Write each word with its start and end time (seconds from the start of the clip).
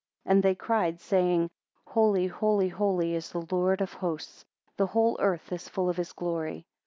And 0.25 0.41
they 0.41 0.55
cried, 0.55 0.99
saying, 0.99 1.51
Holy, 1.85 2.25
holy, 2.25 2.69
holy 2.69 3.13
is 3.13 3.31
the 3.33 3.45
Lord 3.51 3.81
of 3.81 3.93
hosts; 3.93 4.43
The 4.75 4.87
whole 4.87 5.15
earth 5.19 5.51
is 5.51 5.69
full 5.69 5.89
of 5.91 5.97
his 5.97 6.11
glory. 6.11 6.65